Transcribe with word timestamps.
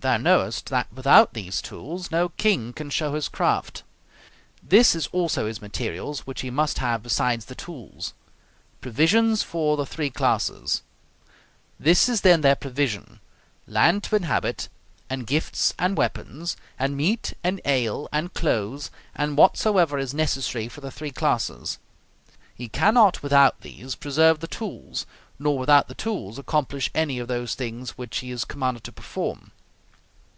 Thou 0.00 0.16
knowest 0.16 0.66
that 0.66 0.92
without 0.92 1.34
these 1.34 1.60
tools 1.60 2.12
no 2.12 2.28
king 2.28 2.72
can 2.72 2.88
show 2.88 3.14
his 3.14 3.28
craft. 3.28 3.82
This 4.62 4.94
is 4.94 5.08
also 5.08 5.48
his 5.48 5.60
materials 5.60 6.20
which 6.20 6.42
he 6.42 6.50
must 6.50 6.78
have 6.78 7.02
besides 7.02 7.46
the 7.46 7.56
tools: 7.56 8.14
provisions 8.80 9.42
for 9.42 9.76
the 9.76 9.84
three 9.84 10.08
classes. 10.08 10.82
This 11.80 12.08
is, 12.08 12.20
then, 12.20 12.42
their 12.42 12.54
provision: 12.54 13.18
land 13.66 14.04
to 14.04 14.14
inhabit, 14.14 14.68
and 15.10 15.26
gifts 15.26 15.74
and 15.80 15.96
weapons, 15.98 16.56
and 16.78 16.96
meat, 16.96 17.34
and 17.42 17.60
ale, 17.64 18.08
and 18.12 18.32
clothes, 18.32 18.92
and 19.16 19.36
whatsoever 19.36 19.98
is 19.98 20.14
necessary 20.14 20.68
for 20.68 20.80
the 20.80 20.92
three 20.92 21.10
classes. 21.10 21.78
He 22.54 22.68
cannot 22.68 23.20
without 23.20 23.62
these 23.62 23.96
preserve 23.96 24.38
the 24.38 24.46
tools, 24.46 25.06
nor 25.40 25.58
without 25.58 25.88
the 25.88 25.96
tools 25.96 26.38
accomplish 26.38 26.88
any 26.94 27.18
of 27.18 27.26
those 27.26 27.56
things 27.56 27.98
which 27.98 28.18
he 28.18 28.30
is 28.30 28.44
commanded 28.44 28.84
to 28.84 28.92
perform. 28.92 29.50